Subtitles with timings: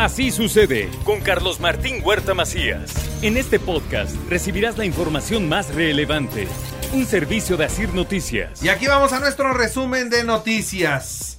[0.00, 2.90] Así sucede con Carlos Martín Huerta Macías.
[3.20, 6.48] En este podcast recibirás la información más relevante.
[6.94, 8.62] Un servicio de Asir Noticias.
[8.62, 11.38] Y aquí vamos a nuestro resumen de noticias.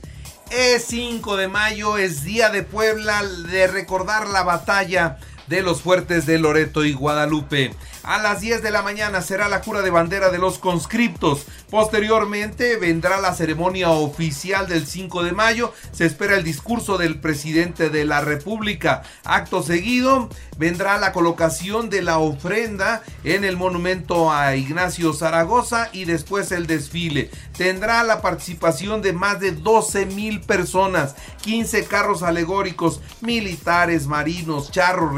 [0.52, 5.18] Es 5 de mayo, es Día de Puebla, de recordar la batalla
[5.52, 7.76] de los fuertes de Loreto y Guadalupe.
[8.04, 11.46] A las 10 de la mañana será la jura de bandera de los conscriptos.
[11.70, 15.74] Posteriormente vendrá la ceremonia oficial del 5 de mayo.
[15.92, 19.04] Se espera el discurso del presidente de la República.
[19.24, 26.06] Acto seguido vendrá la colocación de la ofrenda en el monumento a Ignacio Zaragoza y
[26.06, 27.30] después el desfile.
[27.58, 35.12] Tendrá la participación de más de 12 mil personas, 15 carros alegóricos, militares, marinos, charros,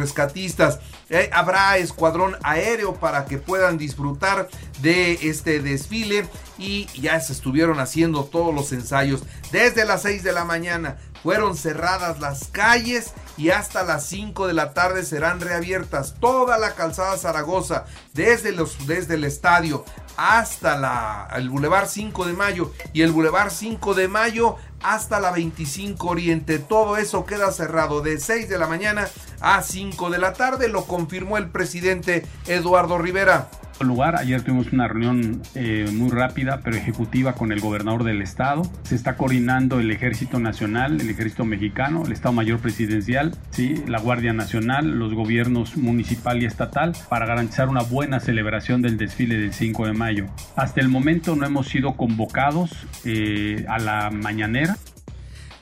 [1.10, 4.50] Eh, habrá escuadrón aéreo para que puedan disfrutar
[4.82, 6.26] de este desfile
[6.58, 10.98] y ya se estuvieron haciendo todos los ensayos desde las 6 de la mañana.
[11.24, 16.16] Fueron cerradas las calles y hasta las 5 de la tarde serán reabiertas.
[16.20, 19.86] Toda la calzada Zaragoza, desde, los, desde el estadio
[20.18, 22.74] hasta la, el Boulevard 5 de Mayo.
[22.92, 26.60] Y el Boulevard 5 de Mayo hasta la 25 Oriente.
[26.60, 29.08] Todo eso queda cerrado de 6 de la mañana
[29.40, 33.50] a 5 de la tarde, lo confirmó el presidente Eduardo Rivera
[33.84, 34.16] lugar.
[34.16, 38.64] Ayer tuvimos una reunión eh, muy rápida pero ejecutiva con el gobernador del estado.
[38.84, 43.84] Se está coordinando el Ejército Nacional, el Ejército Mexicano, el Estado Mayor Presidencial, ¿sí?
[43.88, 49.38] la Guardia Nacional, los gobiernos municipal y estatal para garantizar una buena celebración del desfile
[49.38, 50.26] del 5 de mayo.
[50.56, 52.72] Hasta el momento no hemos sido convocados
[53.06, 54.78] eh, a la mañanera.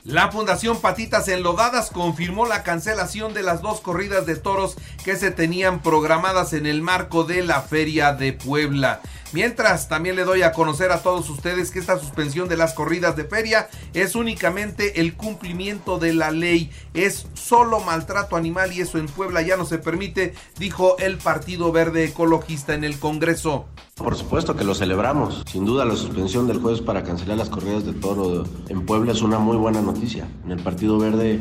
[0.04, 4.74] La Fundación Patitas Enlodadas confirmó la cancelación de las dos corridas de toros
[5.04, 9.00] que se tenían programadas en el marco de la Feria de Puebla.
[9.32, 13.16] Mientras, también le doy a conocer a todos ustedes que esta suspensión de las corridas
[13.16, 16.70] de feria es únicamente el cumplimiento de la ley.
[16.92, 21.72] Es solo maltrato animal y eso en Puebla ya no se permite, dijo el Partido
[21.72, 23.66] Verde Ecologista en el Congreso.
[23.96, 25.44] Por supuesto que lo celebramos.
[25.50, 29.22] Sin duda la suspensión del jueves para cancelar las corridas de toro en Puebla es
[29.22, 30.28] una muy buena noticia.
[30.44, 31.40] En el Partido Verde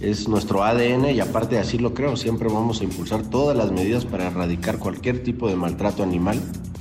[0.00, 4.04] es nuestro ADN y aparte así lo creo, siempre vamos a impulsar todas las medidas
[4.04, 6.40] para erradicar cualquier tipo de maltrato animal,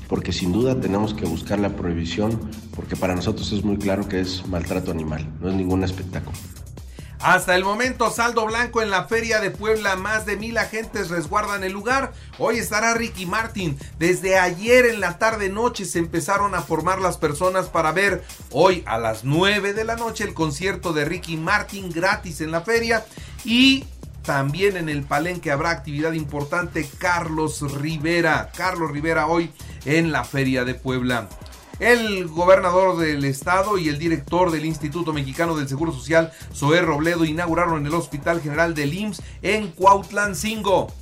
[0.10, 4.20] porque sin duda tenemos que buscar la prohibición, porque para nosotros es muy claro que
[4.20, 6.36] es maltrato animal, no es ningún espectáculo.
[7.22, 9.98] Hasta el momento, saldo blanco en la Feria de Puebla.
[9.98, 12.14] Más de mil agentes resguardan el lugar.
[12.38, 13.78] Hoy estará Ricky Martin.
[14.00, 18.98] Desde ayer en la tarde-noche se empezaron a formar las personas para ver hoy a
[18.98, 23.06] las 9 de la noche el concierto de Ricky Martin gratis en la feria.
[23.44, 23.84] Y
[24.30, 26.88] también en el Palenque habrá actividad importante.
[27.00, 28.52] Carlos Rivera.
[28.56, 29.50] Carlos Rivera hoy
[29.86, 31.28] en la Feria de Puebla.
[31.80, 37.26] El gobernador del estado y el director del Instituto Mexicano del Seguro Social, Zoé Robledo,
[37.26, 40.94] inauguraron el Hospital General del IMSS en Cuautlancingo.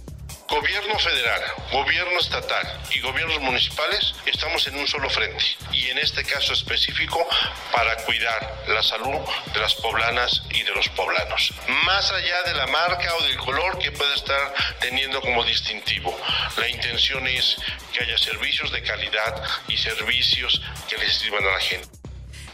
[0.47, 1.41] Gobierno federal,
[1.73, 5.43] gobierno estatal y gobiernos municipales estamos en un solo frente
[5.73, 7.27] y en este caso específico
[7.73, 9.19] para cuidar la salud
[9.53, 11.53] de las poblanas y de los poblanos.
[11.83, 16.17] Más allá de la marca o del color que puede estar teniendo como distintivo,
[16.55, 17.57] la intención es
[17.91, 21.96] que haya servicios de calidad y servicios que les sirvan a la gente.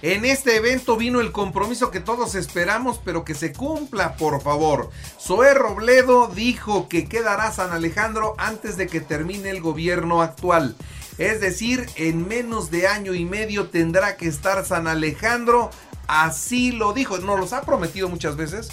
[0.04, 4.90] En este evento vino el compromiso que todos esperamos, pero que se cumpla, por favor.
[5.18, 10.76] Zoé Robledo dijo que quedará San Alejandro antes de que termine el gobierno actual.
[11.18, 15.70] Es decir, en menos de año y medio tendrá que estar San Alejandro.
[16.08, 17.18] Así lo dijo.
[17.20, 18.68] Nos los ha prometido muchas veces.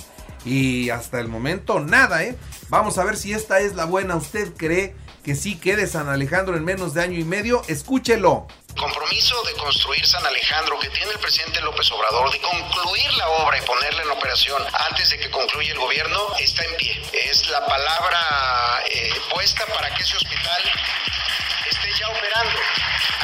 [0.45, 2.37] Y hasta el momento nada, ¿eh?
[2.71, 4.16] Vamos a ver si esta es la buena.
[4.16, 7.63] ¿Usted cree que sí quede San Alejandro en menos de año y medio?
[7.69, 13.28] Escúchelo compromiso de construir San Alejandro que tiene el presidente López Obrador de concluir la
[13.28, 17.03] obra y ponerla en operación antes de que concluya el gobierno está en pie.
[17.13, 20.63] Es la palabra eh, puesta para que ese hospital
[21.69, 22.59] esté ya operando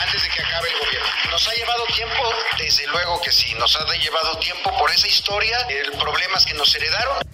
[0.03, 1.09] antes de que acabe el gobierno.
[1.31, 2.23] Nos ha llevado tiempo,
[2.59, 6.55] desde luego que sí, nos ha llevado tiempo por esa historia, el problema es que
[6.55, 7.26] nos heredaron.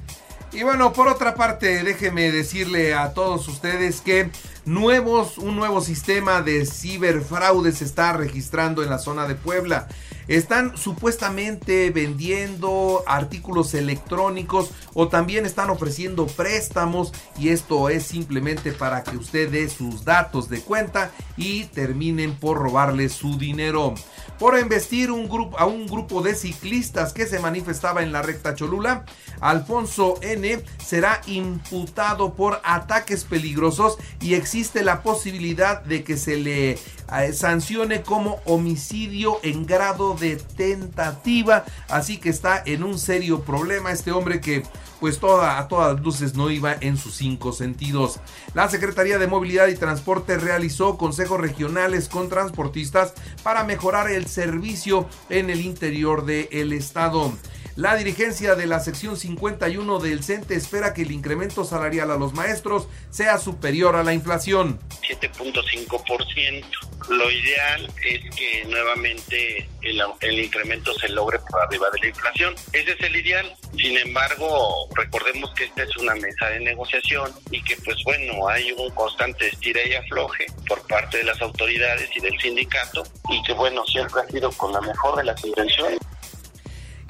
[0.52, 4.30] Y bueno, por otra parte, déjeme decirle a todos ustedes que
[4.66, 9.88] nuevos, un nuevo sistema de ciberfraude se está registrando en la zona de Puebla.
[10.28, 19.02] están supuestamente vendiendo artículos electrónicos o también están ofreciendo préstamos y esto es simplemente para
[19.02, 23.94] que usted dé sus datos de cuenta y terminen por robarle su dinero.
[24.38, 28.54] Por investir un grupo, a un grupo de ciclistas que se manifestaba en la recta
[28.54, 29.04] Cholula,
[29.40, 36.72] Alfonso N será imputado por ataques peligrosos y existe la posibilidad de que se le
[36.72, 41.64] eh, sancione como homicidio en grado de tentativa.
[41.88, 44.62] Así que está en un serio problema este hombre que
[45.02, 48.20] pues toda, a todas luces no iba en sus cinco sentidos.
[48.54, 53.12] La Secretaría de Movilidad y Transporte realizó consejos regionales con transportistas
[53.42, 57.32] para mejorar el servicio en el interior del estado.
[57.74, 62.32] La dirigencia de la sección 51 del CENTE espera que el incremento salarial a los
[62.32, 64.78] maestros sea superior a la inflación.
[65.00, 66.91] 7.5%.
[67.08, 72.54] Lo ideal es que nuevamente el, incremento se logre por arriba de la inflación.
[72.72, 73.54] Ese es el ideal.
[73.76, 78.72] Sin embargo, recordemos que esta es una mesa de negociación y que pues bueno, hay
[78.72, 83.52] un constante estira y afloje por parte de las autoridades y del sindicato y que
[83.52, 85.98] bueno, siempre ha sido con la mejor de las intenciones.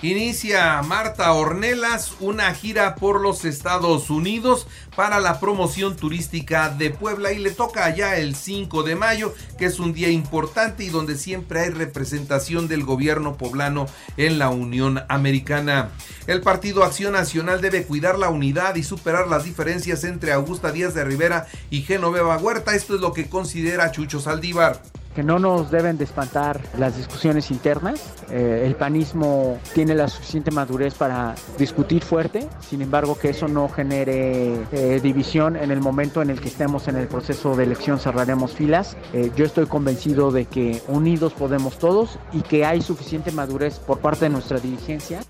[0.03, 4.67] Inicia Marta Ornelas una gira por los Estados Unidos
[4.97, 9.67] para la promoción turística de Puebla y le toca allá el 5 de mayo, que
[9.67, 15.05] es un día importante y donde siempre hay representación del gobierno poblano en la Unión
[15.09, 15.91] Americana.
[16.27, 20.95] El Partido Acción Nacional debe cuidar la unidad y superar las diferencias entre Augusta Díaz
[20.95, 22.75] de Rivera y Genoveva Huerta.
[22.75, 24.83] Esto es lo que considera Chucho Saldívar
[25.15, 28.15] que no nos deben de espantar las discusiones internas.
[28.31, 33.69] Eh, el panismo tiene la suficiente madurez para discutir fuerte, sin embargo que eso no
[33.69, 37.99] genere eh, división en el momento en el que estemos en el proceso de elección
[37.99, 38.97] cerraremos filas.
[39.13, 43.99] Eh, yo estoy convencido de que unidos podemos todos y que hay suficiente madurez por
[43.99, 45.21] parte de nuestra dirigencia.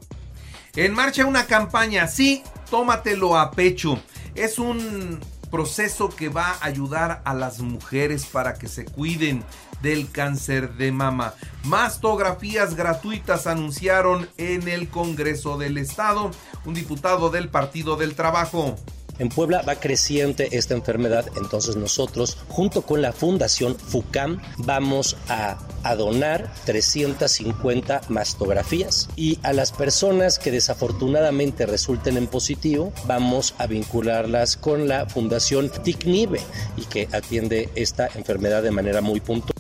[0.75, 3.99] En marcha una campaña, sí, tómatelo a pecho.
[4.34, 5.20] Es un
[5.50, 9.44] proceso que va a ayudar a las mujeres para que se cuiden
[9.82, 11.34] del cáncer de mama.
[11.64, 16.31] Mastografías gratuitas anunciaron en el Congreso del Estado
[16.64, 18.76] un diputado del Partido del Trabajo.
[19.19, 25.58] En Puebla va creciente esta enfermedad, entonces nosotros, junto con la Fundación FUCAM, vamos a,
[25.96, 34.56] donar 350 mastografías y a las personas que desafortunadamente resulten en positivo, vamos a vincularlas
[34.56, 36.40] con la Fundación TICNIBE
[36.76, 39.52] y que atiende esta enfermedad de manera muy puntual.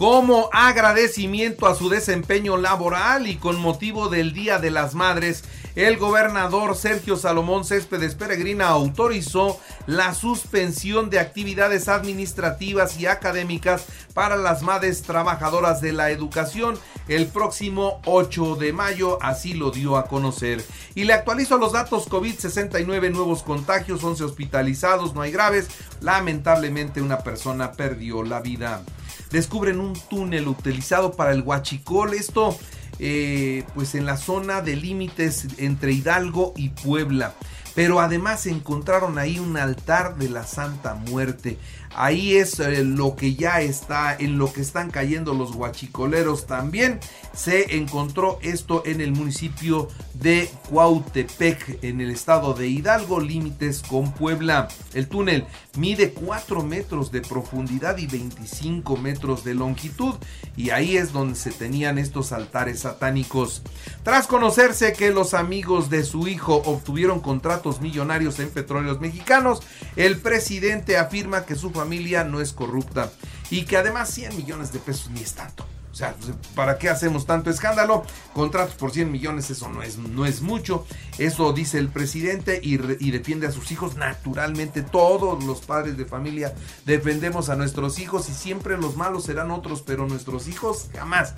[0.00, 5.44] Como agradecimiento a su desempeño laboral y con motivo del Día de las Madres,
[5.74, 14.36] el gobernador Sergio Salomón Céspedes Peregrina autorizó la suspensión de actividades administrativas y académicas para
[14.36, 20.06] las madres trabajadoras de la educación el próximo 8 de mayo, así lo dio a
[20.06, 20.64] conocer.
[20.94, 25.68] Y le actualizo los datos COVID, 69 nuevos contagios, 11 hospitalizados, no hay graves,
[26.00, 28.82] lamentablemente una persona perdió la vida
[29.30, 32.14] descubren un túnel utilizado para el huachicol.
[32.14, 32.58] Esto
[32.98, 37.34] eh, pues en la zona de límites entre Hidalgo y Puebla.
[37.74, 41.56] Pero además encontraron ahí un altar de la Santa Muerte.
[41.94, 47.00] Ahí es eh, lo que ya está, en lo que están cayendo los guachicoleros también.
[47.34, 54.12] Se encontró esto en el municipio de Cuautepec, en el estado de Hidalgo, límites con
[54.12, 54.68] Puebla.
[54.94, 60.14] El túnel mide 4 metros de profundidad y 25 metros de longitud.
[60.56, 63.62] Y ahí es donde se tenían estos altares satánicos.
[64.02, 69.60] Tras conocerse que los amigos de su hijo obtuvieron contratos millonarios en petróleos mexicanos,
[69.96, 73.10] el presidente afirma que su familia no es corrupta
[73.50, 75.66] y que además 100 millones de pesos ni es tanto.
[75.92, 76.14] O sea,
[76.54, 78.04] ¿para qué hacemos tanto escándalo?
[78.32, 80.86] Contratos por 100 millones, eso no es, no es mucho.
[81.18, 82.76] Eso dice el presidente y,
[83.10, 83.96] defiende a sus hijos.
[83.96, 86.54] Naturalmente, todos los padres de familia
[86.86, 91.34] defendemos a nuestros hijos y siempre los malos serán otros, pero nuestros hijos jamás.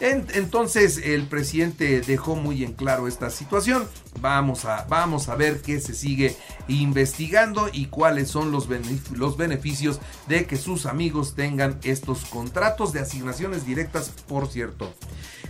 [0.00, 3.86] entonces, el presidente dejó muy en claro esta situación.
[4.20, 6.36] Vamos a, vamos a ver qué se sigue
[6.68, 13.66] investigando y cuáles son los beneficios de que sus amigos tengan estos contratos de asignaciones
[13.66, 13.89] directas,
[14.28, 14.92] por cierto.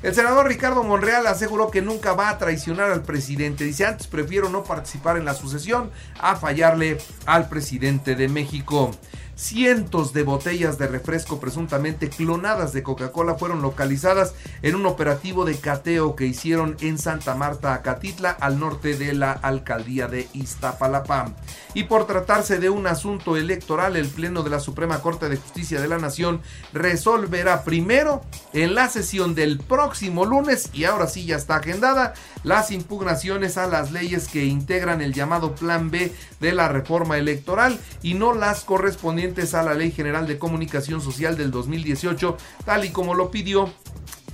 [0.02, 3.64] El senador Ricardo Monreal aseguró que nunca va a traicionar al presidente.
[3.64, 8.92] Dice, antes prefiero no participar en la sucesión a fallarle al presidente de México.
[9.40, 15.56] Cientos de botellas de refresco presuntamente clonadas de Coca-Cola fueron localizadas en un operativo de
[15.56, 21.34] cateo que hicieron en Santa Marta, Acatitla, al norte de la alcaldía de Iztapalapa.
[21.72, 25.80] Y por tratarse de un asunto electoral, el Pleno de la Suprema Corte de Justicia
[25.80, 26.42] de la Nación
[26.74, 32.12] resolverá primero en la sesión del próximo lunes, y ahora sí ya está agendada,
[32.44, 37.78] las impugnaciones a las leyes que integran el llamado Plan B de la reforma electoral
[38.02, 42.90] y no las correspondientes a la Ley General de Comunicación Social del 2018, tal y
[42.90, 43.72] como lo pidió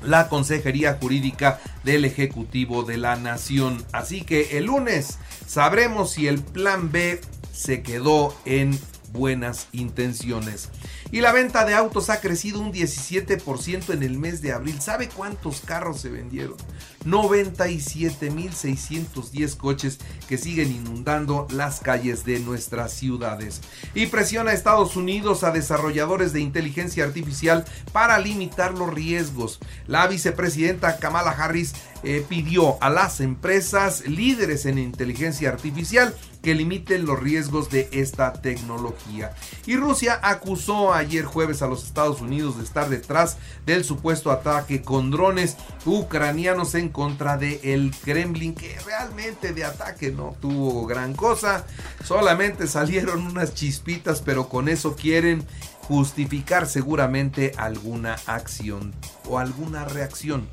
[0.02, 3.84] la Consejería Jurídica del Ejecutivo de la Nación.
[3.92, 7.20] Así que el lunes sabremos si el Plan B
[7.52, 8.78] se quedó en
[9.12, 10.70] buenas intenciones.
[11.12, 14.80] Y la venta de autos ha crecido un 17% en el mes de abril.
[14.80, 16.56] ¿Sabe cuántos carros se vendieron?
[17.04, 19.98] 97.610 coches
[20.28, 23.60] que siguen inundando las calles de nuestras ciudades.
[23.94, 29.60] Y presiona a Estados Unidos a desarrolladores de inteligencia artificial para limitar los riesgos.
[29.86, 37.06] La vicepresidenta Kamala Harris eh, pidió a las empresas líderes en inteligencia artificial que limiten
[37.06, 39.34] los riesgos de esta tecnología.
[39.66, 44.82] Y Rusia acusó ayer jueves a los Estados Unidos de estar detrás del supuesto ataque
[44.82, 51.14] con drones ucranianos en contra de el Kremlin, que realmente de ataque no tuvo gran
[51.14, 51.66] cosa,
[52.04, 55.46] solamente salieron unas chispitas, pero con eso quieren
[55.82, 58.92] justificar seguramente alguna acción
[59.24, 60.48] o alguna reacción.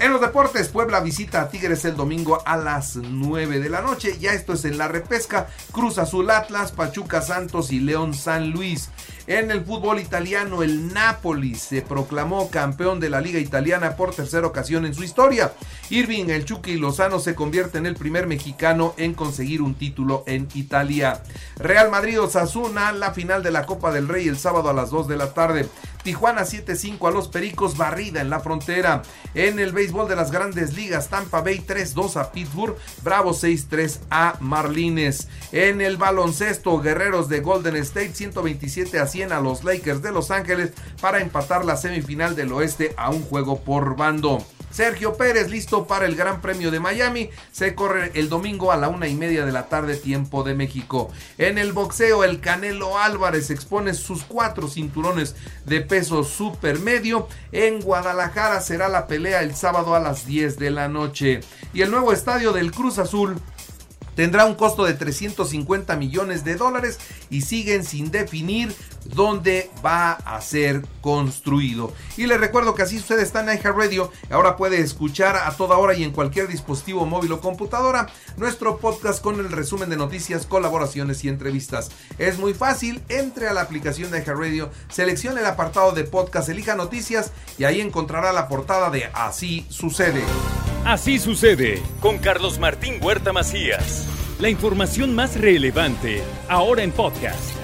[0.00, 4.18] En los deportes, Puebla visita a Tigres el domingo a las 9 de la noche.
[4.18, 5.46] Ya esto es en la repesca.
[5.70, 8.90] Cruz Azul Atlas, Pachuca Santos y León San Luis.
[9.26, 14.46] En el fútbol italiano, el Napoli se proclamó campeón de la Liga Italiana por tercera
[14.46, 15.54] ocasión en su historia.
[15.88, 20.46] Irving, el Chucky Lozano se convierte en el primer mexicano en conseguir un título en
[20.54, 21.22] Italia.
[21.56, 25.08] Real Madrid Osasuna, la final de la Copa del Rey el sábado a las 2
[25.08, 25.68] de la tarde.
[26.02, 29.00] Tijuana 7-5 a los Pericos, barrida en la frontera.
[29.34, 34.36] En el béisbol de las grandes ligas, Tampa Bay 3-2 a Pittsburgh, Bravo 6-3 a
[34.40, 35.28] Marlines.
[35.50, 40.32] En el baloncesto, Guerreros de Golden State 127 a 100 a los Lakers de Los
[40.32, 44.44] Ángeles para empatar la semifinal del oeste a un juego por bando.
[44.72, 47.30] Sergio Pérez listo para el Gran Premio de Miami.
[47.52, 51.12] Se corre el domingo a la una y media de la tarde, tiempo de México.
[51.38, 57.28] En el boxeo, el Canelo Álvarez expone sus cuatro cinturones de peso supermedio.
[57.52, 61.38] En Guadalajara será la pelea el sábado a las 10 de la noche.
[61.72, 63.40] Y el nuevo estadio del Cruz Azul
[64.14, 66.98] tendrá un costo de 350 millones de dólares
[67.30, 71.92] y siguen sin definir dónde va a ser construido.
[72.16, 75.94] Y les recuerdo que así usted está en iHeartRadio, ahora puede escuchar a toda hora
[75.94, 81.24] y en cualquier dispositivo móvil o computadora nuestro podcast con el resumen de noticias, colaboraciones
[81.24, 81.90] y entrevistas.
[82.18, 86.74] Es muy fácil, entre a la aplicación de iHeartRadio, seleccione el apartado de podcast, elija
[86.74, 90.22] noticias y ahí encontrará la portada de Así sucede.
[90.84, 94.06] Así sucede con Carlos Martín Huerta Macías.
[94.38, 97.63] La información más relevante ahora en podcast.